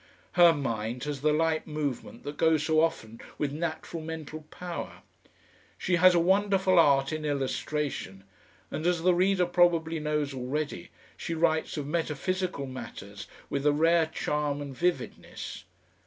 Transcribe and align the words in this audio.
Her 0.31 0.51
mind 0.51 1.03
has 1.03 1.21
the 1.21 1.31
light 1.31 1.67
movement 1.67 2.23
that 2.23 2.37
goes 2.37 2.63
so 2.65 2.81
often 2.81 3.21
with 3.37 3.51
natural 3.51 4.01
mental 4.01 4.45
power; 4.49 5.03
she 5.77 5.97
has 5.97 6.15
a 6.15 6.19
wonderful 6.19 6.79
art 6.79 7.13
in 7.13 7.23
illustration, 7.23 8.23
and, 8.71 8.87
as 8.87 9.03
the 9.03 9.13
reader 9.13 9.45
probably 9.45 9.99
knows 9.99 10.33
already, 10.33 10.89
she 11.15 11.35
writes 11.35 11.77
of 11.77 11.85
metaphysical 11.85 12.65
matters 12.65 13.27
with 13.47 13.63
a 13.63 13.73
rare 13.73 14.07
charm 14.07 14.59
and 14.59 14.75
vividness. 14.75 15.65